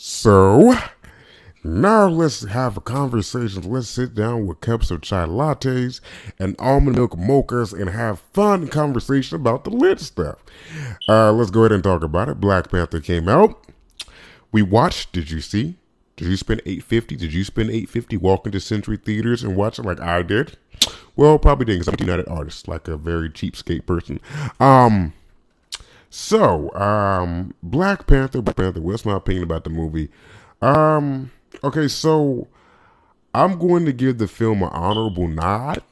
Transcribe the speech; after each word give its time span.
So, 0.00 0.76
now 1.64 2.06
let's 2.06 2.44
have 2.44 2.76
a 2.76 2.80
conversation. 2.80 3.68
Let's 3.68 3.88
sit 3.88 4.14
down 4.14 4.46
with 4.46 4.60
cups 4.60 4.92
of 4.92 5.02
chai 5.02 5.26
lattes 5.26 6.00
and 6.38 6.54
almond 6.60 6.96
milk 6.96 7.16
mochas 7.16 7.76
and 7.76 7.90
have 7.90 8.20
fun 8.32 8.68
conversation 8.68 9.34
about 9.34 9.64
the 9.64 9.70
lit 9.70 9.98
stuff. 9.98 10.38
Uh, 11.08 11.32
let's 11.32 11.50
go 11.50 11.62
ahead 11.62 11.72
and 11.72 11.82
talk 11.82 12.04
about 12.04 12.28
it. 12.28 12.40
Black 12.40 12.70
Panther 12.70 13.00
came 13.00 13.28
out. 13.28 13.66
We 14.52 14.62
watched. 14.62 15.10
Did 15.10 15.32
you 15.32 15.40
see? 15.40 15.78
Did 16.14 16.28
you 16.28 16.36
spend 16.36 16.62
eight 16.64 16.84
fifty? 16.84 17.16
Did 17.16 17.32
you 17.32 17.42
spend 17.42 17.70
eight 17.70 17.88
fifty 17.88 18.16
walking 18.16 18.52
to 18.52 18.60
Century 18.60 18.98
Theaters 18.98 19.42
and 19.42 19.56
watching 19.56 19.84
like 19.84 20.00
I 20.00 20.22
did? 20.22 20.56
Well, 21.16 21.40
probably 21.40 21.66
didn't. 21.66 21.80
Cause 21.80 21.88
I'm 21.88 21.96
a 21.98 22.04
United 22.04 22.28
artist, 22.28 22.68
like 22.68 22.86
a 22.86 22.96
very 22.96 23.30
cheapskate 23.30 23.84
person. 23.84 24.20
Um. 24.60 25.12
So, 26.10 26.72
um, 26.74 27.54
Black 27.62 28.06
Panther, 28.06 28.40
Black 28.40 28.56
Panther. 28.56 28.80
What's 28.80 29.04
my 29.04 29.16
opinion 29.16 29.44
about 29.44 29.64
the 29.64 29.70
movie? 29.70 30.08
Um, 30.62 31.30
okay, 31.62 31.88
so 31.88 32.48
I'm 33.34 33.58
going 33.58 33.84
to 33.84 33.92
give 33.92 34.18
the 34.18 34.28
film 34.28 34.62
an 34.62 34.70
honorable 34.70 35.28
nod. 35.28 35.82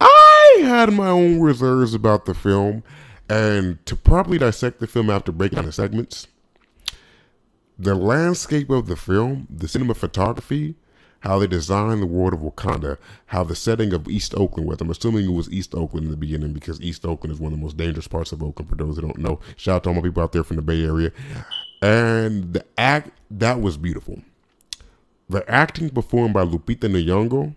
I 0.00 0.58
had 0.62 0.92
my 0.92 1.08
own 1.08 1.40
reserves 1.40 1.94
about 1.94 2.26
the 2.26 2.34
film, 2.34 2.82
and 3.28 3.84
to 3.86 3.96
properly 3.96 4.38
dissect 4.38 4.80
the 4.80 4.86
film 4.86 5.08
after 5.08 5.32
breaking 5.32 5.56
down 5.56 5.66
the 5.66 5.72
segments, 5.72 6.28
the 7.78 7.94
landscape 7.94 8.70
of 8.70 8.86
the 8.86 8.96
film, 8.96 9.46
the 9.50 9.66
cinematography, 9.66 10.74
how 11.26 11.40
they 11.40 11.46
designed 11.48 12.00
the 12.00 12.06
world 12.06 12.32
of 12.32 12.40
Wakanda, 12.40 12.98
how 13.26 13.42
the 13.42 13.56
setting 13.56 13.92
of 13.92 14.08
East 14.08 14.32
Oakland 14.36 14.68
was. 14.68 14.80
I'm 14.80 14.90
assuming 14.90 15.24
it 15.24 15.32
was 15.32 15.50
East 15.50 15.74
Oakland 15.74 16.04
in 16.04 16.12
the 16.12 16.16
beginning 16.16 16.52
because 16.52 16.80
East 16.80 17.04
Oakland 17.04 17.34
is 17.34 17.40
one 17.40 17.52
of 17.52 17.58
the 17.58 17.64
most 17.64 17.76
dangerous 17.76 18.06
parts 18.06 18.30
of 18.30 18.44
Oakland 18.44 18.68
for 18.68 18.76
those 18.76 18.94
who 18.94 19.02
don't 19.02 19.18
know. 19.18 19.40
Shout 19.56 19.76
out 19.76 19.82
to 19.82 19.88
all 19.88 19.94
my 19.96 20.02
people 20.02 20.22
out 20.22 20.30
there 20.30 20.44
from 20.44 20.54
the 20.54 20.62
Bay 20.62 20.84
Area. 20.84 21.10
And 21.82 22.52
the 22.52 22.64
act, 22.78 23.10
that 23.30 23.60
was 23.60 23.76
beautiful. 23.76 24.22
The 25.28 25.48
acting 25.50 25.90
performed 25.90 26.32
by 26.32 26.44
Lupita 26.44 26.88
Nyong'o, 26.88 27.56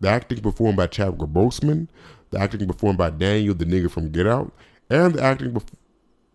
the 0.00 0.08
acting 0.08 0.40
performed 0.40 0.78
by 0.78 0.86
Chadwick 0.86 1.30
Boseman, 1.30 1.88
the 2.30 2.40
acting 2.40 2.66
performed 2.66 2.96
by 2.96 3.10
Daniel, 3.10 3.54
the 3.54 3.66
nigga 3.66 3.90
from 3.90 4.10
Get 4.12 4.26
Out, 4.26 4.50
and 4.88 5.14
the 5.14 5.22
acting, 5.22 5.52
bef- 5.52 5.74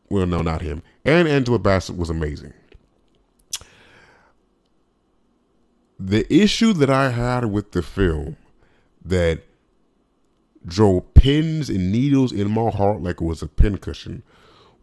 well, 0.09 0.27
no, 0.27 0.43
not 0.43 0.61
him, 0.61 0.83
and 1.03 1.27
Angela 1.27 1.58
Bassett 1.58 1.97
was 1.97 2.11
amazing. 2.11 2.53
The 6.00 6.31
issue 6.33 6.72
that 6.73 6.89
I 6.89 7.09
had 7.09 7.45
with 7.45 7.72
the 7.72 7.81
film 7.81 8.38
that 9.03 9.44
drove 10.66 11.14
pins 11.14 11.69
and 11.69 11.92
needles 11.92 12.31
in 12.31 12.50
my 12.52 12.69
heart 12.69 13.02
like 13.02 13.22
it 13.22 13.25
was 13.25 13.42
a 13.42 13.47
pincushion 13.47 14.23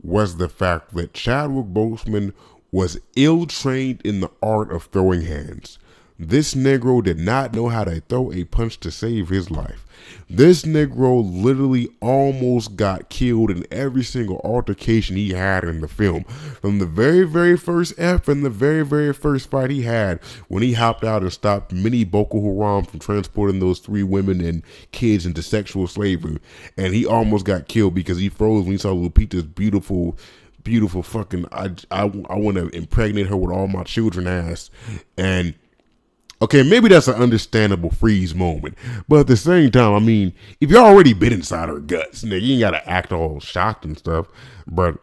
was 0.03 0.37
the 0.37 0.49
fact 0.49 0.95
that 0.95 1.15
Chadwick 1.15 1.67
Boseman 1.67 2.33
was 2.71 2.99
ill 3.15 3.47
trained 3.47 4.03
in 4.05 4.21
the 4.21 4.31
art 4.43 4.71
of 4.71 4.85
throwing 4.85 5.23
hands. 5.23 5.79
This 6.19 6.55
Negro 6.55 7.03
did 7.03 7.19
not 7.19 7.53
know 7.55 7.69
how 7.69 7.85
to 7.85 8.01
throw 8.01 8.33
a 8.33 8.45
punch 8.45 8.81
to 8.81 8.91
save 8.91 9.29
his 9.29 9.51
life. 9.51 9.87
This 10.31 10.63
Negro 10.63 11.23
literally 11.23 11.89
almost 12.01 12.75
got 12.77 13.11
killed 13.11 13.51
in 13.51 13.67
every 13.71 14.03
single 14.03 14.41
altercation 14.43 15.17
he 15.17 15.31
had 15.31 15.65
in 15.65 15.81
the 15.81 15.89
film. 15.89 16.25
From 16.25 16.79
the 16.79 16.87
very, 16.87 17.25
very 17.25 17.57
first 17.57 17.95
F 17.99 18.29
and 18.29 18.45
the 18.45 18.51
very, 18.51 18.85
very 18.85 19.13
first 19.13 19.51
fight 19.51 19.71
he 19.71 19.83
had 19.83 20.21
when 20.49 20.63
he 20.63 20.73
hopped 20.73 21.05
out 21.05 21.23
and 21.23 21.33
stopped 21.33 21.73
many 21.73 22.05
Boko 22.05 22.41
Haram 22.41 22.85
from 22.85 23.01
transporting 23.01 23.61
those 23.61 23.79
three 23.79 24.03
women 24.03 24.41
and 24.41 24.63
kids 24.93 25.27
into 25.27 25.43
sexual 25.43 25.87
slavery. 25.87 26.39
And 26.77 26.95
he 26.95 27.05
almost 27.05 27.45
got 27.45 27.69
killed 27.69 27.95
because 27.95 28.19
he 28.19 28.29
froze 28.29 28.65
when 28.65 28.73
he 28.73 28.79
saw 28.79 28.93
Lupita's 28.93 29.45
beautiful 29.45 30.17
beautiful 30.63 31.01
fucking 31.01 31.47
I 31.53 31.71
I, 31.93 32.03
I 32.29 32.37
want 32.37 32.57
to 32.57 32.69
impregnate 32.71 33.29
her 33.29 33.37
with 33.37 33.53
all 33.53 33.69
my 33.69 33.85
children 33.85 34.27
ass 34.27 34.69
and 35.17 35.55
Okay, 36.43 36.63
maybe 36.63 36.89
that's 36.89 37.09
an 37.09 37.15
understandable 37.15 37.91
freeze 37.91 38.35
moment. 38.35 38.77
But 39.09 39.21
at 39.21 39.27
the 39.27 39.37
same 39.37 39.71
time, 39.71 39.95
I 39.95 40.01
mean, 40.01 40.35
if 40.61 40.71
you 40.71 40.77
already 40.77 41.15
been 41.15 41.33
inside 41.33 41.71
her 41.71 41.79
guts, 41.79 42.25
nigga, 42.25 42.43
you 42.43 42.53
ain't 42.55 42.61
gotta 42.61 42.89
act 42.89 43.13
all 43.13 43.41
shocked 43.41 43.87
and 43.87 43.97
stuff. 43.97 44.27
But 44.67 44.99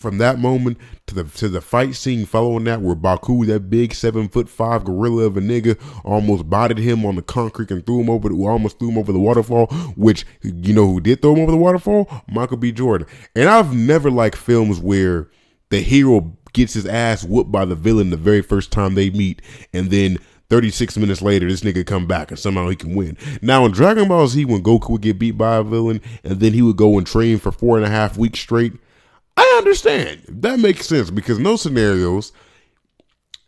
from 0.00 0.16
that 0.18 0.38
moment 0.38 0.78
to 1.06 1.14
the 1.14 1.24
to 1.36 1.48
the 1.48 1.60
fight 1.60 1.94
scene 1.94 2.24
following 2.24 2.64
that, 2.64 2.80
where 2.80 2.96
Baku, 2.96 3.44
that 3.44 3.70
big 3.70 3.94
seven 3.94 4.28
foot 4.28 4.48
five 4.48 4.84
gorilla 4.84 5.24
of 5.24 5.36
a 5.36 5.40
nigga, 5.40 5.78
almost 6.04 6.50
bodied 6.50 6.78
him 6.78 7.04
on 7.04 7.14
the 7.14 7.22
concrete 7.22 7.70
and 7.70 7.84
threw 7.86 8.00
him 8.00 8.10
over, 8.10 8.28
the, 8.28 8.34
almost 8.34 8.80
threw 8.80 8.88
him 8.88 8.98
over 8.98 9.12
the 9.12 9.20
waterfall. 9.20 9.66
Which 9.96 10.26
you 10.42 10.72
know 10.72 10.86
who 10.86 11.00
did 11.00 11.22
throw 11.22 11.34
him 11.34 11.42
over 11.42 11.52
the 11.52 11.58
waterfall? 11.58 12.08
Michael 12.26 12.56
B. 12.56 12.72
Jordan. 12.72 13.06
And 13.36 13.48
I've 13.48 13.72
never 13.72 14.10
liked 14.10 14.36
films 14.36 14.80
where 14.80 15.28
the 15.68 15.80
hero 15.80 16.36
gets 16.54 16.74
his 16.74 16.86
ass 16.86 17.22
whooped 17.22 17.52
by 17.52 17.64
the 17.64 17.76
villain 17.76 18.10
the 18.10 18.16
very 18.16 18.42
first 18.42 18.72
time 18.72 18.94
they 18.94 19.10
meet, 19.10 19.42
and 19.72 19.90
then 19.90 20.18
36 20.50 20.98
minutes 20.98 21.22
later, 21.22 21.48
this 21.48 21.62
nigga 21.62 21.86
come 21.86 22.06
back 22.06 22.30
and 22.30 22.38
somehow 22.38 22.68
he 22.68 22.76
can 22.76 22.94
win. 22.94 23.16
Now 23.40 23.64
in 23.64 23.72
Dragon 23.72 24.08
Ball 24.08 24.26
Z, 24.26 24.44
when 24.44 24.62
Goku 24.62 24.90
would 24.90 25.02
get 25.02 25.18
beat 25.18 25.38
by 25.38 25.56
a 25.56 25.62
villain 25.62 26.00
and 26.24 26.40
then 26.40 26.52
he 26.52 26.60
would 26.60 26.76
go 26.76 26.98
and 26.98 27.06
train 27.06 27.38
for 27.38 27.52
four 27.52 27.76
and 27.76 27.86
a 27.86 27.90
half 27.90 28.18
weeks 28.18 28.40
straight, 28.40 28.72
I 29.36 29.54
understand. 29.58 30.22
That 30.28 30.58
makes 30.58 30.86
sense 30.86 31.10
because 31.10 31.38
those 31.38 31.62
scenarios, 31.62 32.32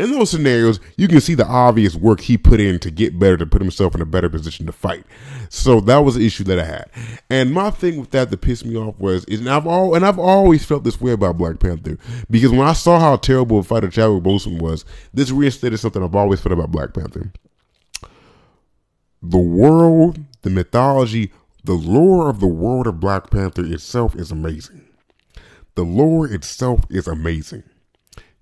in 0.02 0.10
those 0.10 0.30
scenarios, 0.30 0.80
you 0.96 1.06
can 1.06 1.20
see 1.20 1.34
the 1.34 1.46
obvious 1.46 1.94
work 1.94 2.20
he 2.20 2.36
put 2.36 2.60
in 2.60 2.78
to 2.80 2.90
get 2.90 3.18
better, 3.18 3.36
to 3.36 3.46
put 3.46 3.62
himself 3.62 3.94
in 3.94 4.00
a 4.00 4.06
better 4.06 4.28
position 4.28 4.66
to 4.66 4.72
fight. 4.72 5.04
So 5.48 5.80
that 5.82 5.98
was 5.98 6.16
the 6.16 6.26
issue 6.26 6.44
that 6.44 6.58
I 6.58 6.64
had. 6.64 6.90
And 7.30 7.52
my 7.52 7.70
thing 7.70 8.00
with 8.00 8.10
that 8.10 8.30
that 8.30 8.40
pissed 8.40 8.64
me 8.64 8.76
off 8.76 8.98
was, 8.98 9.24
and 9.24 9.48
I've 9.48 9.66
all, 9.66 9.94
and 9.94 10.04
I've 10.04 10.18
always 10.18 10.64
felt 10.64 10.84
this 10.84 11.00
way 11.00 11.12
about 11.12 11.38
Black 11.38 11.60
Panther 11.60 11.98
because 12.30 12.50
when 12.50 12.66
I 12.66 12.72
saw 12.72 12.98
how 12.98 13.16
terrible 13.16 13.58
a 13.58 13.62
fighter 13.62 13.88
Chadwick 13.88 14.24
Boseman 14.24 14.60
was, 14.60 14.84
this 15.14 15.30
reinstated 15.30 15.78
something 15.78 16.02
I've 16.02 16.14
always 16.14 16.40
felt 16.40 16.52
about 16.52 16.72
Black 16.72 16.94
Panther. 16.94 17.32
The 19.22 19.38
world, 19.38 20.18
the 20.42 20.50
mythology, 20.50 21.32
the 21.62 21.74
lore 21.74 22.28
of 22.28 22.40
the 22.40 22.48
world 22.48 22.88
of 22.88 22.98
Black 22.98 23.30
Panther 23.30 23.64
itself 23.64 24.16
is 24.16 24.32
amazing. 24.32 24.84
The 25.76 25.84
lore 25.84 26.26
itself 26.26 26.80
is 26.90 27.06
amazing. 27.06 27.62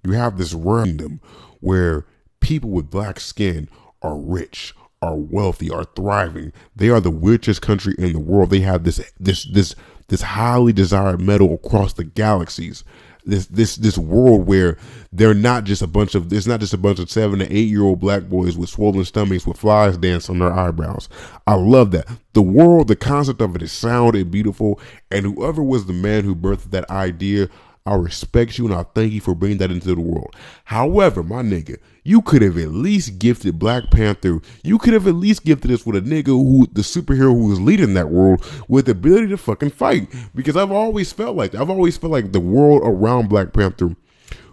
You 0.02 0.12
have 0.12 0.38
this 0.38 0.54
random 0.54 1.20
where 1.60 2.06
people 2.40 2.70
with 2.70 2.90
black 2.90 3.20
skin 3.20 3.68
are 4.02 4.16
rich, 4.16 4.74
are 5.02 5.16
wealthy, 5.16 5.70
are 5.70 5.84
thriving. 5.84 6.52
They 6.74 6.88
are 6.88 7.00
the 7.00 7.10
richest 7.10 7.62
country 7.62 7.94
in 7.98 8.12
the 8.12 8.20
world. 8.20 8.50
They 8.50 8.60
have 8.60 8.84
this 8.84 9.00
this 9.18 9.44
this 9.44 9.74
this 10.08 10.22
highly 10.22 10.72
desired 10.72 11.20
metal 11.20 11.54
across 11.54 11.92
the 11.94 12.04
galaxies. 12.04 12.84
This 13.24 13.46
this 13.46 13.76
this 13.76 13.98
world 13.98 14.46
where 14.46 14.78
they're 15.12 15.34
not 15.34 15.64
just 15.64 15.82
a 15.82 15.86
bunch 15.86 16.14
of 16.14 16.32
it's 16.32 16.46
not 16.46 16.60
just 16.60 16.72
a 16.72 16.78
bunch 16.78 16.98
of 16.98 17.10
seven 17.10 17.38
to 17.40 17.54
eight 17.54 17.68
year 17.68 17.82
old 17.82 18.00
black 18.00 18.24
boys 18.24 18.56
with 18.56 18.70
swollen 18.70 19.04
stomachs 19.04 19.46
with 19.46 19.58
flies 19.58 19.98
dance 19.98 20.30
on 20.30 20.38
their 20.38 20.52
eyebrows. 20.52 21.08
I 21.46 21.54
love 21.54 21.90
that. 21.92 22.08
The 22.32 22.42
world, 22.42 22.88
the 22.88 22.96
concept 22.96 23.42
of 23.42 23.54
it 23.56 23.62
is 23.62 23.72
sound 23.72 24.16
and 24.16 24.30
beautiful. 24.30 24.80
And 25.10 25.26
whoever 25.26 25.62
was 25.62 25.86
the 25.86 25.92
man 25.92 26.24
who 26.24 26.34
birthed 26.34 26.70
that 26.70 26.88
idea, 26.90 27.48
I 27.86 27.94
respect 27.94 28.58
you 28.58 28.66
and 28.66 28.74
I 28.74 28.82
thank 28.94 29.12
you 29.12 29.20
for 29.20 29.34
bringing 29.34 29.58
that 29.58 29.70
into 29.70 29.94
the 29.94 30.00
world. 30.00 30.36
However, 30.64 31.22
my 31.22 31.42
nigga, 31.42 31.78
you 32.04 32.20
could 32.20 32.42
have 32.42 32.58
at 32.58 32.68
least 32.68 33.18
gifted 33.18 33.58
Black 33.58 33.90
Panther. 33.90 34.40
You 34.62 34.78
could 34.78 34.92
have 34.92 35.06
at 35.06 35.14
least 35.14 35.44
gifted 35.44 35.70
us 35.70 35.86
with 35.86 35.96
a 35.96 36.00
nigga 36.00 36.26
who, 36.26 36.66
the 36.72 36.82
superhero 36.82 37.32
who 37.32 37.48
was 37.48 37.60
leading 37.60 37.94
that 37.94 38.10
world, 38.10 38.44
with 38.68 38.84
the 38.86 38.92
ability 38.92 39.28
to 39.28 39.36
fucking 39.38 39.70
fight. 39.70 40.08
Because 40.34 40.56
I've 40.56 40.70
always 40.70 41.12
felt 41.12 41.36
like 41.36 41.54
I've 41.54 41.70
always 41.70 41.96
felt 41.96 42.12
like 42.12 42.32
the 42.32 42.40
world 42.40 42.82
around 42.84 43.28
Black 43.28 43.52
Panther 43.52 43.96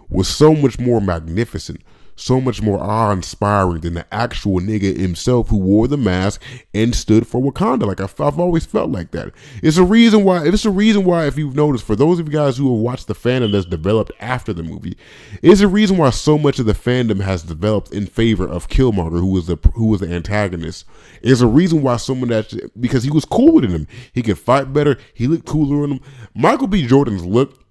was 0.08 0.28
so 0.28 0.54
much 0.54 0.78
more 0.78 1.00
magnificent, 1.00 1.82
so 2.18 2.40
much 2.40 2.60
more 2.60 2.80
awe 2.80 3.12
inspiring 3.12 3.80
than 3.80 3.94
the 3.94 4.14
actual 4.14 4.60
nigga 4.60 4.96
himself 4.96 5.48
who 5.48 5.58
wore 5.58 5.88
the 5.88 5.96
mask 5.96 6.42
and 6.74 6.94
stood 6.94 7.26
for 7.26 7.40
Wakanda. 7.40 7.86
Like 7.86 8.00
I've, 8.00 8.20
I've 8.20 8.38
always 8.38 8.66
felt 8.66 8.90
like 8.90 9.12
that. 9.12 9.32
It's 9.62 9.76
a 9.76 9.84
reason 9.84 10.24
why. 10.24 10.46
It's 10.46 10.64
a 10.64 10.70
reason 10.70 11.04
why, 11.04 11.26
if 11.26 11.36
you've 11.36 11.54
noticed, 11.54 11.84
for 11.84 11.96
those 11.96 12.18
of 12.18 12.26
you 12.26 12.32
guys 12.32 12.56
who 12.56 12.74
have 12.74 12.82
watched 12.82 13.06
the 13.06 13.14
fandom 13.14 13.52
that's 13.52 13.66
developed 13.66 14.12
after 14.20 14.52
the 14.52 14.62
movie, 14.62 14.96
it's 15.42 15.60
a 15.60 15.68
reason 15.68 15.96
why 15.96 16.10
so 16.10 16.38
much 16.38 16.58
of 16.58 16.66
the 16.66 16.72
fandom 16.72 17.20
has 17.20 17.42
developed 17.42 17.92
in 17.92 18.06
favor 18.06 18.46
of 18.46 18.68
Killmonger, 18.68 19.20
who 19.20 19.32
was 19.32 19.46
the 19.46 19.56
who 19.74 19.86
was 19.86 20.00
the 20.00 20.12
antagonist. 20.12 20.84
It's 21.22 21.40
a 21.40 21.46
reason 21.46 21.82
why 21.82 21.96
someone 21.96 22.30
that 22.30 22.52
because 22.80 23.02
he 23.02 23.10
was 23.10 23.24
cooler 23.24 23.62
than 23.62 23.70
him. 23.70 23.86
He 24.12 24.22
could 24.22 24.38
fight 24.38 24.72
better. 24.72 24.98
He 25.14 25.26
looked 25.26 25.46
cooler 25.46 25.82
than 25.82 25.98
him. 25.98 26.00
Michael 26.34 26.66
B. 26.66 26.86
Jordan's 26.86 27.24
look, 27.24 27.64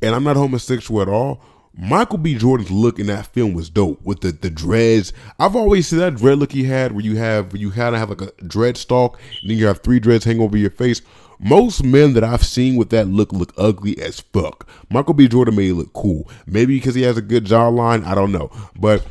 and 0.00 0.14
I'm 0.14 0.24
not 0.24 0.36
homosexual 0.36 1.02
at 1.02 1.08
all 1.08 1.42
Michael 1.76 2.18
B. 2.18 2.36
Jordan's 2.36 2.70
look 2.70 3.00
in 3.00 3.06
that 3.08 3.26
film 3.26 3.52
was 3.52 3.68
dope 3.68 4.00
with 4.04 4.20
the, 4.20 4.30
the 4.30 4.50
dreads. 4.50 5.12
I've 5.40 5.56
always 5.56 5.88
seen 5.88 5.98
that 5.98 6.16
dread 6.16 6.38
look 6.38 6.52
he 6.52 6.64
had 6.64 6.92
where 6.92 7.04
you 7.04 7.16
have 7.16 7.52
where 7.52 7.60
you 7.60 7.72
kind 7.72 7.94
of 7.94 8.00
have 8.00 8.10
like 8.10 8.22
a 8.22 8.30
dread 8.44 8.76
stalk 8.76 9.18
and 9.40 9.50
then 9.50 9.58
you 9.58 9.66
have 9.66 9.80
three 9.80 9.98
dreads 9.98 10.24
hang 10.24 10.40
over 10.40 10.56
your 10.56 10.70
face. 10.70 11.02
Most 11.40 11.82
men 11.82 12.12
that 12.14 12.22
I've 12.22 12.44
seen 12.44 12.76
with 12.76 12.90
that 12.90 13.08
look 13.08 13.32
look 13.32 13.52
ugly 13.58 14.00
as 14.00 14.20
fuck. 14.20 14.68
Michael 14.88 15.14
B. 15.14 15.26
Jordan 15.26 15.56
made 15.56 15.70
it 15.70 15.74
look 15.74 15.92
cool. 15.92 16.30
Maybe 16.46 16.76
because 16.76 16.94
he 16.94 17.02
has 17.02 17.16
a 17.16 17.22
good 17.22 17.44
jawline, 17.44 18.04
I 18.04 18.14
don't 18.14 18.30
know. 18.30 18.50
But 18.78 19.04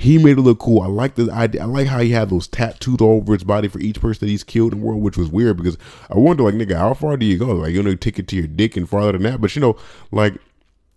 he 0.00 0.16
made 0.16 0.38
it 0.38 0.42
look 0.42 0.58
cool. 0.58 0.82
I 0.82 0.86
like 0.86 1.14
the 1.14 1.30
idea. 1.30 1.62
I 1.62 1.64
like 1.64 1.86
how 1.86 2.00
he 2.00 2.10
had 2.10 2.30
those 2.30 2.48
tattoos 2.48 3.00
all 3.00 3.16
over 3.16 3.32
his 3.32 3.44
body 3.44 3.68
for 3.68 3.80
each 3.80 4.00
person 4.00 4.26
that 4.26 4.30
he's 4.30 4.44
killed 4.44 4.72
in 4.72 4.80
the 4.80 4.86
world, 4.86 5.02
which 5.02 5.18
was 5.18 5.28
weird 5.28 5.58
because 5.58 5.76
I 6.08 6.16
wonder, 6.16 6.42
like, 6.42 6.54
nigga, 6.54 6.76
how 6.76 6.94
far 6.94 7.18
do 7.18 7.26
you 7.26 7.36
go? 7.36 7.52
Like, 7.52 7.72
you 7.72 7.82
know, 7.82 7.94
take 7.94 8.18
it 8.18 8.26
to 8.28 8.36
your 8.36 8.46
dick 8.46 8.78
and 8.78 8.88
farther 8.88 9.12
than 9.12 9.24
that. 9.24 9.42
But 9.42 9.54
you 9.54 9.60
know, 9.60 9.76
like, 10.10 10.34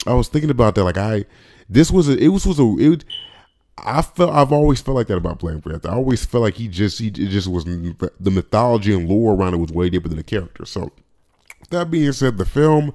I 0.06 0.14
was 0.14 0.28
thinking 0.28 0.50
about 0.50 0.76
that. 0.76 0.84
Like 0.84 0.98
I, 0.98 1.26
this 1.70 1.92
was 1.92 2.10
a, 2.10 2.18
it 2.18 2.30
was 2.30 2.46
was 2.46 2.60
a, 2.60 2.76
it. 2.80 3.06
I 3.78 4.02
felt 4.02 4.32
I've 4.32 4.52
always 4.52 4.82
felt 4.82 4.96
like 4.96 5.08
that 5.08 5.18
about 5.18 5.40
Black 5.40 5.64
Panther. 5.64 5.90
I 5.90 5.96
always 5.96 6.26
felt 6.26 6.44
like 6.44 6.56
he 6.56 6.68
just 6.68 7.00
he 7.00 7.08
it 7.08 7.30
just 7.30 7.48
was 7.48 7.66
the 7.66 8.32
mythology 8.32 8.94
and 8.94 9.10
lore 9.10 9.34
around 9.36 9.54
it 9.56 9.58
was 9.58 9.72
way 9.72 9.90
deeper 9.90 10.08
than 10.08 10.18
the 10.18 10.24
character. 10.24 10.66
So 10.66 10.92
that 11.70 11.90
being 11.90 12.12
said, 12.12 12.38
the 12.38 12.46
film 12.46 12.94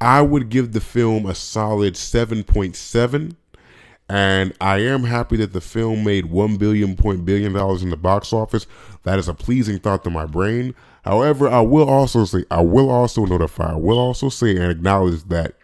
I 0.00 0.22
would 0.22 0.48
give 0.48 0.72
the 0.72 0.80
film 0.80 1.26
a 1.26 1.34
solid 1.34 1.96
seven 1.96 2.44
point 2.44 2.76
seven. 2.76 3.36
And 4.08 4.52
I 4.60 4.78
am 4.78 5.04
happy 5.04 5.36
that 5.36 5.52
the 5.52 5.60
film 5.60 6.02
made 6.02 6.26
one 6.26 6.56
billion 6.56 6.96
point 6.96 7.24
billion 7.24 7.52
dollars 7.52 7.82
in 7.82 7.90
the 7.90 7.96
box 7.96 8.32
office. 8.32 8.66
That 9.04 9.18
is 9.18 9.28
a 9.28 9.34
pleasing 9.34 9.78
thought 9.78 10.02
to 10.04 10.10
my 10.10 10.26
brain. 10.26 10.74
However, 11.04 11.48
I 11.48 11.60
will 11.60 11.88
also 11.88 12.24
say, 12.24 12.44
I 12.50 12.60
will 12.60 12.90
also 12.90 13.24
notify, 13.24 13.72
I 13.72 13.76
will 13.76 13.98
also 13.98 14.28
say 14.28 14.56
and 14.56 14.70
acknowledge 14.70 15.22
that 15.28 15.54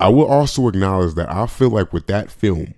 I 0.00 0.08
will 0.08 0.26
also 0.26 0.66
acknowledge 0.66 1.14
that 1.14 1.30
I 1.30 1.46
feel 1.46 1.68
like 1.68 1.92
with 1.92 2.06
that 2.06 2.30
film, 2.30 2.74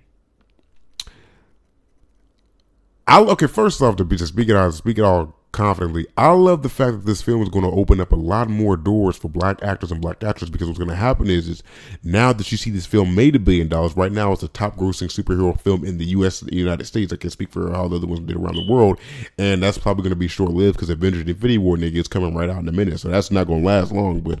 I 3.07 3.21
okay. 3.21 3.47
First 3.47 3.81
off, 3.81 3.95
to 3.95 4.05
be 4.05 4.17
just 4.17 4.33
speaking 4.33 4.55
out, 4.55 4.73
speaking 4.73 5.05
all 5.05 5.35
confidently, 5.53 6.05
I 6.17 6.31
love 6.31 6.63
the 6.63 6.69
fact 6.69 6.93
that 6.93 7.05
this 7.05 7.21
film 7.21 7.41
is 7.41 7.49
going 7.49 7.63
to 7.63 7.71
open 7.71 8.01
up 8.01 8.11
a 8.11 8.17
lot 8.17 8.49
more 8.49 8.75
doors 8.75 9.15
for 9.15 9.29
black 9.29 9.63
actors 9.63 9.91
and 9.91 10.01
black 10.01 10.21
actresses. 10.21 10.49
Because 10.49 10.67
what's 10.67 10.79
going 10.79 10.89
to 10.89 10.95
happen 10.95 11.29
is, 11.29 11.47
is 11.47 11.63
now 12.03 12.33
that 12.33 12.51
you 12.51 12.57
see 12.57 12.71
this 12.71 12.85
film 12.85 13.15
made 13.15 13.37
a 13.37 13.39
billion 13.39 13.69
dollars, 13.69 13.95
right 13.95 14.11
now 14.11 14.33
it's 14.33 14.41
the 14.41 14.49
top 14.49 14.75
grossing 14.75 15.07
superhero 15.07 15.57
film 15.59 15.85
in 15.85 15.97
the 15.99 16.05
U.S. 16.05 16.41
the 16.41 16.55
United 16.55 16.85
States. 16.85 17.13
I 17.13 17.15
can 17.15 17.29
speak 17.29 17.51
for 17.51 17.73
all 17.73 17.87
the 17.87 17.95
other 17.95 18.07
ones 18.07 18.21
did 18.21 18.35
around 18.35 18.55
the 18.55 18.67
world, 18.69 18.99
and 19.37 19.63
that's 19.63 19.77
probably 19.77 20.03
going 20.03 20.09
to 20.09 20.17
be 20.17 20.27
short 20.27 20.51
lived 20.51 20.75
because 20.75 20.89
Avengers: 20.89 21.21
Infinity 21.21 21.57
War 21.57 21.77
nigga 21.77 21.95
is 21.95 22.09
coming 22.09 22.35
right 22.35 22.49
out 22.49 22.61
in 22.61 22.67
a 22.67 22.73
minute, 22.73 22.99
so 22.99 23.07
that's 23.07 23.31
not 23.31 23.47
going 23.47 23.61
to 23.61 23.65
last 23.65 23.93
long. 23.93 24.19
But 24.19 24.39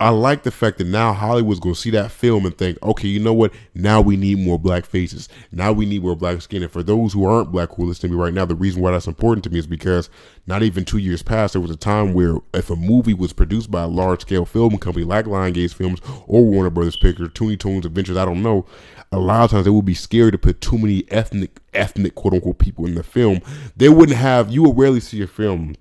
I 0.00 0.08
like 0.08 0.44
the 0.44 0.50
fact 0.50 0.78
that 0.78 0.86
now 0.86 1.12
Hollywood's 1.12 1.60
going 1.60 1.74
to 1.74 1.80
see 1.80 1.90
that 1.90 2.10
film 2.10 2.46
and 2.46 2.56
think, 2.56 2.78
okay, 2.82 3.08
you 3.08 3.20
know 3.20 3.34
what? 3.34 3.52
Now 3.74 4.00
we 4.00 4.16
need 4.16 4.38
more 4.38 4.58
black 4.58 4.86
faces. 4.86 5.28
Now 5.50 5.72
we 5.72 5.84
need 5.84 6.02
more 6.02 6.16
black 6.16 6.40
skin. 6.40 6.62
And 6.62 6.72
for 6.72 6.82
those 6.82 7.12
who 7.12 7.24
aren't 7.26 7.52
black 7.52 7.74
who 7.74 7.84
are 7.84 7.86
listening 7.86 8.12
to 8.12 8.16
me 8.16 8.22
right 8.22 8.32
now, 8.32 8.46
the 8.46 8.54
reason 8.54 8.80
why 8.80 8.92
that's 8.92 9.06
important 9.06 9.44
to 9.44 9.50
me 9.50 9.58
is 9.58 9.66
because 9.66 10.08
not 10.46 10.62
even 10.62 10.84
two 10.84 10.98
years 10.98 11.22
past, 11.22 11.52
there 11.52 11.60
was 11.60 11.70
a 11.70 11.76
time 11.76 12.14
where 12.14 12.36
if 12.54 12.70
a 12.70 12.76
movie 12.76 13.14
was 13.14 13.32
produced 13.32 13.70
by 13.70 13.82
a 13.82 13.88
large 13.88 14.22
scale 14.22 14.46
film 14.46 14.78
company 14.78 15.04
like 15.04 15.26
Lion 15.26 15.52
Lionsgate 15.52 15.74
Films 15.74 16.00
or 16.26 16.44
Warner 16.44 16.70
Brothers 16.70 16.96
Pictures, 16.96 17.28
Toonie 17.34 17.58
Toons 17.58 17.84
Adventures, 17.84 18.16
I 18.16 18.24
don't 18.24 18.42
know, 18.42 18.64
a 19.12 19.18
lot 19.18 19.44
of 19.44 19.50
times 19.50 19.64
they 19.64 19.70
would 19.70 19.84
be 19.84 19.94
scared 19.94 20.32
to 20.32 20.38
put 20.38 20.60
too 20.62 20.78
many 20.78 21.04
ethnic, 21.10 21.60
ethnic 21.74 22.14
quote 22.14 22.32
unquote 22.32 22.58
people 22.58 22.86
in 22.86 22.94
the 22.94 23.02
film. 23.02 23.40
They 23.76 23.90
wouldn't 23.90 24.16
have, 24.16 24.50
you 24.50 24.62
would 24.62 24.78
rarely 24.78 25.00
see 25.00 25.20
a 25.22 25.26
film 25.26 25.74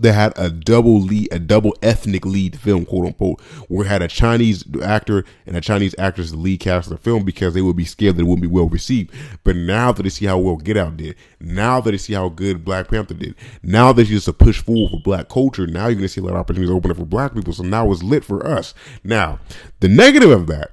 that 0.00 0.12
had 0.12 0.32
a 0.36 0.50
double 0.50 1.00
lead, 1.00 1.28
a 1.32 1.38
double 1.38 1.76
ethnic 1.82 2.24
lead 2.24 2.58
film, 2.58 2.84
quote 2.84 3.06
unquote, 3.06 3.40
where 3.68 3.86
had 3.86 4.02
a 4.02 4.08
Chinese 4.08 4.64
actor 4.82 5.24
and 5.46 5.56
a 5.56 5.60
Chinese 5.60 5.94
actress 5.98 6.34
lead 6.34 6.60
cast 6.60 6.88
the 6.88 6.96
film 6.96 7.24
because 7.24 7.54
they 7.54 7.62
would 7.62 7.76
be 7.76 7.84
scared 7.84 8.16
that 8.16 8.22
it 8.22 8.24
wouldn't 8.24 8.42
be 8.42 8.48
well 8.48 8.68
received. 8.68 9.12
But 9.44 9.56
now 9.56 9.92
that 9.92 10.02
they 10.02 10.08
see 10.08 10.26
how 10.26 10.38
well 10.38 10.56
Get 10.56 10.76
Out 10.76 10.96
did, 10.96 11.16
now 11.40 11.80
that 11.80 11.90
they 11.90 11.98
see 11.98 12.14
how 12.14 12.28
good 12.28 12.64
Black 12.64 12.88
Panther 12.88 13.14
did, 13.14 13.34
now 13.62 13.92
that 13.92 14.04
you 14.04 14.16
just 14.16 14.28
a 14.28 14.32
push 14.32 14.60
forward 14.60 14.90
for 14.90 15.00
black 15.00 15.28
culture, 15.28 15.66
now 15.66 15.86
you're 15.86 15.96
gonna 15.96 16.08
see 16.08 16.20
a 16.20 16.24
lot 16.24 16.34
of 16.34 16.38
opportunities 16.38 16.74
open 16.74 16.90
up 16.90 16.96
for 16.96 17.04
black 17.04 17.34
people. 17.34 17.52
So 17.52 17.62
now 17.62 17.90
it's 17.92 18.02
lit 18.02 18.24
for 18.24 18.46
us. 18.46 18.74
Now, 19.04 19.38
the 19.80 19.88
negative 19.88 20.30
of 20.30 20.46
that 20.48 20.72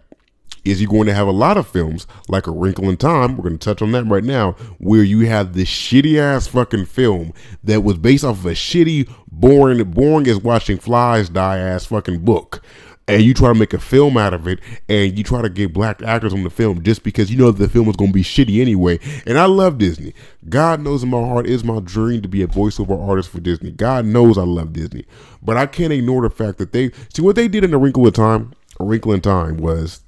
is 0.65 0.81
you're 0.81 0.89
going 0.89 1.07
to 1.07 1.13
have 1.13 1.27
a 1.27 1.31
lot 1.31 1.57
of 1.57 1.67
films 1.67 2.07
like 2.27 2.47
A 2.47 2.51
Wrinkle 2.51 2.89
in 2.89 2.97
Time. 2.97 3.35
We're 3.35 3.43
going 3.43 3.57
to 3.57 3.65
touch 3.65 3.81
on 3.81 3.91
that 3.91 4.05
right 4.05 4.23
now, 4.23 4.53
where 4.77 5.03
you 5.03 5.27
have 5.27 5.53
this 5.53 5.69
shitty 5.69 6.17
ass 6.17 6.47
fucking 6.47 6.85
film 6.85 7.33
that 7.63 7.81
was 7.81 7.97
based 7.97 8.23
off 8.23 8.39
of 8.39 8.45
a 8.45 8.51
shitty, 8.51 9.09
boring, 9.31 9.83
boring 9.91 10.27
as 10.27 10.39
watching 10.39 10.77
flies 10.77 11.29
die 11.29 11.57
ass 11.57 11.85
fucking 11.85 12.19
book. 12.19 12.63
And 13.05 13.21
you 13.21 13.33
try 13.33 13.51
to 13.51 13.59
make 13.59 13.73
a 13.73 13.79
film 13.79 14.15
out 14.15 14.33
of 14.33 14.47
it, 14.47 14.59
and 14.87 15.17
you 15.17 15.25
try 15.25 15.41
to 15.41 15.49
get 15.49 15.73
black 15.73 16.01
actors 16.01 16.33
on 16.33 16.43
the 16.43 16.49
film 16.49 16.83
just 16.83 17.03
because 17.03 17.29
you 17.29 17.37
know 17.37 17.51
the 17.51 17.67
film 17.67 17.89
is 17.89 17.97
going 17.97 18.11
to 18.11 18.13
be 18.13 18.23
shitty 18.23 18.61
anyway. 18.61 18.97
And 19.25 19.37
I 19.37 19.43
love 19.43 19.77
Disney. 19.77 20.13
God 20.47 20.79
knows 20.79 21.03
in 21.03 21.09
my 21.09 21.19
heart 21.19 21.45
is 21.45 21.65
my 21.65 21.81
dream 21.81 22.21
to 22.21 22.29
be 22.29 22.43
a 22.43 22.47
voiceover 22.47 22.97
artist 23.05 23.29
for 23.29 23.41
Disney. 23.41 23.71
God 23.71 24.05
knows 24.05 24.37
I 24.37 24.43
love 24.43 24.71
Disney, 24.71 25.05
but 25.41 25.57
I 25.57 25.65
can't 25.65 25.91
ignore 25.91 26.21
the 26.21 26.29
fact 26.29 26.59
that 26.59 26.71
they 26.71 26.91
see 27.13 27.21
what 27.21 27.35
they 27.35 27.49
did 27.49 27.65
in 27.65 27.73
A 27.73 27.77
Wrinkle 27.77 28.07
in 28.07 28.13
Time. 28.13 28.53
A 28.79 28.85
Wrinkle 28.85 29.11
in 29.11 29.19
Time 29.19 29.57
was 29.57 30.02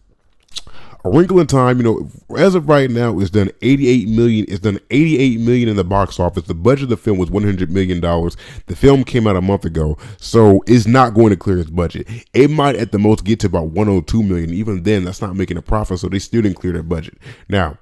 a 1.06 1.10
Wrinkle 1.10 1.40
in 1.40 1.46
Time, 1.46 1.78
you 1.78 1.84
know, 1.84 2.10
as 2.36 2.56
of 2.56 2.68
right 2.68 2.90
now, 2.90 3.20
it's 3.20 3.30
done 3.30 3.52
88 3.62 4.10
million. 4.10 4.46
It's 4.50 4.60
done 4.60 4.80
88 4.90 5.40
million 5.40 5.70
in 5.70 5.76
the 5.76 5.84
box 5.84 6.20
office. 6.20 6.46
The 6.46 6.56
budget 6.56 6.86
of 6.86 6.90
the 6.90 6.98
film 6.98 7.20
was 7.20 7.30
100 7.30 7.70
million 7.70 8.00
dollars. 8.00 8.36
The 8.66 8.76
film 8.76 9.04
came 9.04 9.28
out 9.28 9.36
a 9.36 9.42
month 9.42 9.66
ago, 9.66 10.00
so 10.18 10.64
it's 10.66 10.88
not 10.88 11.14
going 11.14 11.30
to 11.30 11.38
clear 11.38 11.60
its 11.60 11.70
budget. 11.70 12.08
It 12.34 12.50
might 12.50 12.76
at 12.76 12.92
the 12.92 12.98
most 12.98 13.24
get 13.24 13.40
to 13.42 13.48
about 13.48 13.68
102 13.68 14.24
million. 14.24 14.52
Even 14.52 14.82
then, 14.82 15.06
that's 15.06 15.22
not 15.22 15.36
making 15.36 15.58
a 15.58 15.62
profit, 15.62 16.00
so 16.00 16.10
they 16.10 16.18
still 16.18 16.42
didn't 16.42 16.58
clear 16.58 16.74
their 16.74 16.82
budget. 16.82 17.20
Now, 17.48 17.78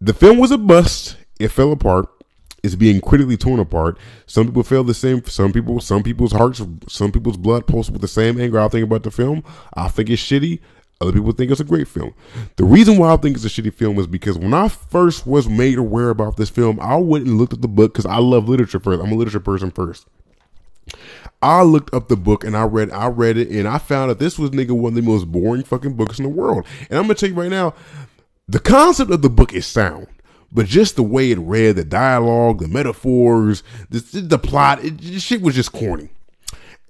the 0.00 0.14
film 0.14 0.38
was 0.38 0.52
a 0.52 0.58
bust. 0.58 1.16
It 1.40 1.48
fell 1.48 1.72
apart. 1.72 2.08
It's 2.62 2.76
being 2.76 3.00
critically 3.00 3.38
torn 3.38 3.58
apart. 3.58 3.98
Some 4.26 4.46
people 4.46 4.62
feel 4.62 4.84
the 4.84 4.94
same. 4.94 5.24
Some 5.24 5.52
people, 5.52 5.80
some 5.80 6.04
people's 6.04 6.32
hearts, 6.32 6.62
some 6.88 7.10
people's 7.10 7.38
blood 7.38 7.66
pulse 7.66 7.90
with 7.90 8.02
the 8.02 8.08
same 8.08 8.40
anger 8.40 8.60
I 8.60 8.68
think 8.68 8.84
about 8.84 9.02
the 9.02 9.10
film. 9.10 9.42
I 9.74 9.88
think 9.88 10.10
it's 10.10 10.22
shitty. 10.22 10.60
Other 11.00 11.12
people 11.12 11.32
think 11.32 11.50
it's 11.50 11.60
a 11.60 11.64
great 11.64 11.88
film. 11.88 12.12
The 12.56 12.64
reason 12.64 12.98
why 12.98 13.14
I 13.14 13.16
think 13.16 13.34
it's 13.34 13.44
a 13.46 13.48
shitty 13.48 13.72
film 13.72 13.98
is 13.98 14.06
because 14.06 14.36
when 14.36 14.52
I 14.52 14.68
first 14.68 15.26
was 15.26 15.48
made 15.48 15.78
aware 15.78 16.10
about 16.10 16.36
this 16.36 16.50
film, 16.50 16.78
I 16.78 16.96
went 16.96 17.26
and 17.26 17.38
looked 17.38 17.54
at 17.54 17.62
the 17.62 17.68
book 17.68 17.94
because 17.94 18.04
I 18.04 18.18
love 18.18 18.50
literature 18.50 18.80
first. 18.80 19.02
I'm 19.02 19.10
a 19.10 19.14
literature 19.14 19.40
person 19.40 19.70
first. 19.70 20.06
I 21.40 21.62
looked 21.62 21.94
up 21.94 22.08
the 22.08 22.18
book 22.18 22.44
and 22.44 22.54
I 22.54 22.64
read 22.64 22.90
I 22.90 23.06
read 23.06 23.38
it 23.38 23.48
and 23.48 23.66
I 23.66 23.78
found 23.78 24.10
that 24.10 24.18
this 24.18 24.38
was 24.38 24.50
nigga 24.50 24.72
one 24.72 24.90
of 24.90 24.94
the 24.96 25.02
most 25.02 25.32
boring 25.32 25.62
fucking 25.62 25.94
books 25.94 26.18
in 26.18 26.24
the 26.24 26.28
world. 26.28 26.66
And 26.90 26.98
I'm 26.98 27.04
gonna 27.04 27.14
tell 27.14 27.30
you 27.30 27.34
right 27.34 27.50
now, 27.50 27.72
the 28.46 28.60
concept 28.60 29.10
of 29.10 29.22
the 29.22 29.30
book 29.30 29.54
is 29.54 29.66
sound. 29.66 30.06
But 30.52 30.66
just 30.66 30.96
the 30.96 31.02
way 31.02 31.30
it 31.30 31.38
read, 31.38 31.76
the 31.76 31.84
dialogue, 31.84 32.58
the 32.58 32.68
metaphors, 32.68 33.62
the, 33.88 34.00
the 34.00 34.38
plot, 34.38 34.80
it, 34.84 35.20
shit 35.22 35.42
was 35.42 35.54
just 35.54 35.72
corny. 35.72 36.10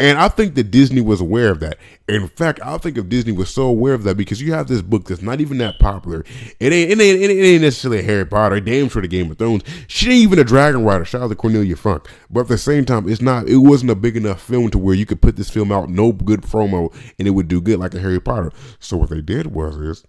And 0.01 0.19
I 0.19 0.29
think 0.29 0.55
that 0.55 0.71
Disney 0.71 1.03
was 1.03 1.21
aware 1.21 1.51
of 1.51 1.61
that. 1.61 1.77
In 2.09 2.27
fact, 2.27 2.59
I 2.65 2.79
think 2.79 2.97
if 2.97 3.11
Disney 3.11 3.33
was 3.33 3.51
so 3.51 3.65
aware 3.65 3.93
of 3.93 4.03
that 4.05 4.17
because 4.17 4.41
you 4.41 4.55
have 4.55 4.67
this 4.67 4.81
book 4.81 5.05
that's 5.05 5.21
not 5.21 5.43
even 5.43 5.59
that 5.59 5.79
popular. 5.79 6.25
It 6.59 6.73
ain't 6.73 6.93
it 6.93 7.01
ain't, 7.01 7.23
it 7.23 7.31
ain't 7.31 7.63
necessarily 7.63 8.03
Harry 8.03 8.25
Potter, 8.25 8.61
damn 8.61 8.89
sure 8.89 9.03
the 9.03 9.09
Game 9.09 9.31
of 9.31 9.37
Thrones. 9.37 9.63
She 9.89 10.07
ain't 10.07 10.23
even 10.23 10.39
a 10.39 10.45
Dragon 10.45 10.85
Rider. 10.85 11.05
Shout 11.05 11.21
out 11.21 11.29
to 11.29 11.37
Cornelia 11.37 11.77
Funk. 11.77 12.09
But 12.31 12.41
at 12.41 12.49
the 12.49 12.57
same 12.57 12.87
time, 12.87 13.11
it's 13.11 13.21
not. 13.21 13.47
It 13.47 13.59
wasn't 13.59 13.91
a 13.91 13.95
big 13.95 14.17
enough 14.17 14.41
film 14.41 14.71
to 14.71 14.79
where 14.79 14.95
you 14.95 15.05
could 15.05 15.21
put 15.21 15.37
this 15.37 15.51
film 15.51 15.71
out 15.71 15.91
no 15.91 16.13
good 16.13 16.41
promo 16.41 16.91
and 17.19 17.29
it 17.29 17.33
would 17.33 17.49
do 17.49 17.61
good 17.61 17.79
like 17.79 17.93
a 17.93 18.01
Harry 18.01 18.21
Potter. 18.21 18.53
So 18.79 18.97
what 18.97 19.11
they 19.11 19.21
did 19.21 19.49
was 19.49 19.77
is 19.77 20.05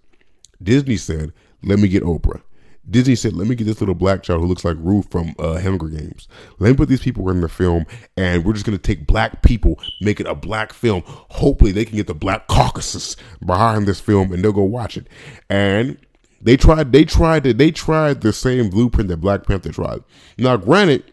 Disney 0.62 0.96
said, 0.96 1.34
"Let 1.62 1.78
me 1.78 1.88
get 1.88 2.02
Oprah." 2.02 2.40
Disney 2.88 3.14
said, 3.14 3.34
"Let 3.34 3.46
me 3.46 3.54
get 3.54 3.64
this 3.64 3.80
little 3.80 3.94
black 3.94 4.22
child 4.22 4.40
who 4.40 4.46
looks 4.46 4.64
like 4.64 4.76
Ruth 4.80 5.10
from 5.10 5.34
uh, 5.38 5.60
Hunger 5.60 5.88
Games. 5.88 6.26
Let 6.58 6.70
me 6.70 6.76
put 6.76 6.88
these 6.88 7.02
people 7.02 7.30
in 7.30 7.40
the 7.40 7.48
film, 7.48 7.86
and 8.16 8.44
we're 8.44 8.54
just 8.54 8.66
gonna 8.66 8.78
take 8.78 9.06
black 9.06 9.42
people, 9.42 9.78
make 10.00 10.18
it 10.18 10.26
a 10.26 10.34
black 10.34 10.72
film. 10.72 11.02
Hopefully, 11.06 11.72
they 11.72 11.84
can 11.84 11.96
get 11.96 12.08
the 12.08 12.14
Black 12.14 12.48
Caucasus 12.48 13.16
behind 13.44 13.86
this 13.86 14.00
film, 14.00 14.32
and 14.32 14.42
they'll 14.42 14.52
go 14.52 14.64
watch 14.64 14.96
it." 14.96 15.06
And 15.48 15.96
they 16.40 16.56
tried. 16.56 16.92
They 16.92 17.04
tried. 17.04 17.44
To, 17.44 17.54
they 17.54 17.70
tried 17.70 18.20
the 18.20 18.32
same 18.32 18.68
blueprint 18.68 19.08
that 19.08 19.18
Black 19.18 19.46
Panther 19.46 19.70
tried. 19.70 20.02
Now, 20.36 20.56
granted, 20.56 21.04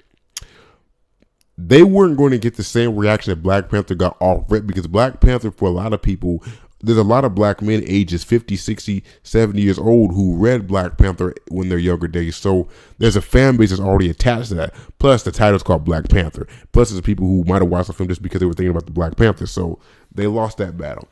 they 1.58 1.84
weren't 1.84 2.18
going 2.18 2.32
to 2.32 2.38
get 2.40 2.56
the 2.56 2.64
same 2.64 2.96
reaction 2.96 3.32
that 3.32 3.44
Black 3.44 3.70
Panther 3.70 3.94
got 3.94 4.18
off 4.20 4.46
rip 4.50 4.66
because 4.66 4.88
Black 4.88 5.20
Panther, 5.20 5.52
for 5.52 5.68
a 5.68 5.72
lot 5.72 5.94
of 5.94 6.02
people, 6.02 6.44
there's 6.82 6.98
a 6.98 7.04
lot 7.04 7.26
of 7.26 7.36
black 7.36 7.62
men 7.62 7.84
ages 7.86 8.24
50, 8.24 8.56
60, 8.56 9.04
70 9.24 9.62
years 9.62 9.78
old 9.78 10.14
who 10.14 10.36
read 10.36 10.68
Black 10.68 10.98
Panther 10.98 11.34
when 11.50 11.70
they're 11.70 11.78
younger 11.78 12.08
days. 12.08 12.38
So 12.38 12.68
there's 12.98 13.16
a 13.16 13.22
fan 13.22 13.58
base 13.58 13.70
that's 13.70 13.82
already 13.82 14.10
attached 14.10 14.50
to 14.50 14.56
that. 14.56 14.74
Plus 14.98 15.24
the 15.24 15.32
title's 15.32 15.64
called 15.64 15.84
Black 15.84 16.08
Panther. 16.10 16.48
Plus 16.72 16.90
there's 16.90 17.02
people 17.02 17.28
who 17.28 17.44
might 17.44 17.62
have 17.62 17.70
watched 17.70 17.88
the 17.88 17.94
film 17.94 18.08
just 18.08 18.22
because 18.22 18.40
they 18.40 18.46
were 18.46 18.54
thinking 18.54 18.72
about 18.72 18.86
the 18.86 18.92
Black 18.92 19.18
Panther. 19.18 19.46
So 19.46 19.80
they 20.14 20.28
lost 20.28 20.58
that 20.58 20.78
battle. 20.78 21.08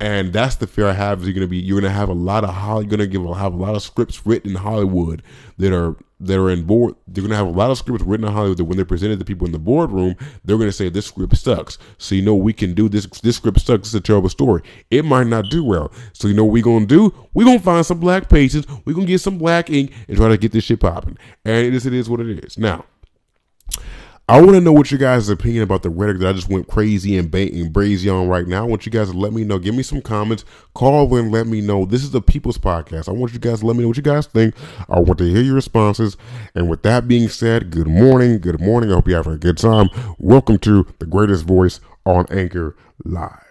And 0.00 0.32
that's 0.32 0.56
the 0.56 0.66
fear 0.66 0.88
I 0.88 0.94
have 0.94 1.20
is 1.20 1.28
you're 1.28 1.34
gonna 1.34 1.46
be 1.46 1.58
you're 1.58 1.80
gonna 1.80 1.92
have 1.92 2.08
a 2.08 2.14
lot 2.14 2.44
of 2.44 2.54
you're 2.82 2.90
gonna 2.90 3.06
give 3.06 3.22
have 3.36 3.54
a 3.54 3.56
lot 3.56 3.76
of 3.76 3.82
scripts 3.82 4.26
written 4.26 4.50
in 4.50 4.56
Hollywood 4.56 5.22
that 5.58 5.72
are 5.72 5.96
that 6.24 6.38
are 6.38 6.50
in 6.50 6.62
board 6.64 6.94
they're 7.12 7.22
gonna 7.22 7.36
have 7.36 7.46
a 7.46 7.50
lot 7.50 7.70
of 7.70 7.78
scripts 7.78 8.02
written 8.04 8.26
in 8.26 8.32
Hollywood 8.32 8.58
that 8.58 8.64
when 8.64 8.76
they're 8.76 8.86
presented 8.86 9.18
to 9.18 9.24
people 9.24 9.46
in 9.46 9.52
the 9.52 9.58
boardroom, 9.58 10.16
they're 10.44 10.58
gonna 10.58 10.72
say 10.72 10.88
this 10.88 11.06
script 11.06 11.36
sucks. 11.36 11.78
So 11.98 12.14
you 12.14 12.22
know 12.22 12.34
we 12.34 12.52
can 12.52 12.74
do 12.74 12.88
this 12.88 13.06
this 13.06 13.36
script 13.36 13.60
sucks, 13.60 13.88
it's 13.88 13.94
a 13.94 14.00
terrible 14.00 14.28
story. 14.28 14.62
It 14.90 15.04
might 15.04 15.26
not 15.26 15.50
do 15.50 15.64
well. 15.64 15.92
So 16.12 16.28
you 16.28 16.34
know 16.34 16.44
what 16.44 16.52
we 16.52 16.62
gonna 16.62 16.86
do? 16.86 17.12
we 17.34 17.44
gonna 17.44 17.58
find 17.58 17.84
some 17.84 18.00
black 18.00 18.28
patients, 18.28 18.66
we 18.84 18.94
gonna 18.94 19.06
get 19.06 19.20
some 19.20 19.38
black 19.38 19.70
ink 19.70 19.92
and 20.08 20.16
try 20.16 20.28
to 20.28 20.38
get 20.38 20.52
this 20.52 20.64
shit 20.64 20.80
popping. 20.80 21.18
And 21.44 21.66
it 21.66 21.74
is 21.74 21.86
it 21.86 21.92
is 21.92 22.08
what 22.08 22.20
it 22.20 22.44
is. 22.44 22.58
Now 22.58 22.84
I 24.28 24.40
want 24.40 24.52
to 24.52 24.60
know 24.60 24.72
what 24.72 24.90
your 24.90 24.98
guys' 25.00 25.28
opinion 25.28 25.64
about 25.64 25.82
the 25.82 25.90
rhetoric 25.90 26.20
that 26.20 26.28
I 26.28 26.32
just 26.32 26.48
went 26.48 26.68
crazy 26.68 27.18
and, 27.18 27.28
ba- 27.30 27.52
and 27.52 27.72
brazy 27.74 28.10
on 28.12 28.28
right 28.28 28.46
now. 28.46 28.62
I 28.64 28.66
want 28.66 28.86
you 28.86 28.92
guys 28.92 29.10
to 29.10 29.16
let 29.16 29.32
me 29.32 29.42
know. 29.42 29.58
Give 29.58 29.74
me 29.74 29.82
some 29.82 30.00
comments. 30.00 30.44
Call 30.74 31.14
and 31.16 31.32
let 31.32 31.48
me 31.48 31.60
know. 31.60 31.84
This 31.84 32.04
is 32.04 32.12
the 32.12 32.22
People's 32.22 32.56
Podcast. 32.56 33.08
I 33.08 33.12
want 33.12 33.32
you 33.32 33.40
guys 33.40 33.60
to 33.60 33.66
let 33.66 33.76
me 33.76 33.82
know 33.82 33.88
what 33.88 33.96
you 33.96 34.02
guys 34.02 34.26
think. 34.26 34.54
I 34.88 35.00
want 35.00 35.18
to 35.18 35.24
hear 35.24 35.42
your 35.42 35.56
responses. 35.56 36.16
And 36.54 36.70
with 36.70 36.82
that 36.84 37.08
being 37.08 37.28
said, 37.28 37.70
good 37.70 37.88
morning. 37.88 38.38
Good 38.38 38.60
morning. 38.60 38.92
I 38.92 38.94
hope 38.94 39.08
you're 39.08 39.16
having 39.16 39.34
a 39.34 39.38
good 39.38 39.58
time. 39.58 39.88
Welcome 40.18 40.58
to 40.60 40.86
the 41.00 41.06
greatest 41.06 41.44
voice 41.44 41.80
on 42.06 42.26
Anchor 42.30 42.76
Live. 43.04 43.41